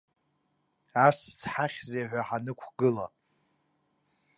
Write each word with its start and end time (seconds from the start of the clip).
Ас 1.05 1.19
зҳахьзи 1.39 2.07
ҳәа 2.09 2.21
ҳанықәгыла. 2.27 3.05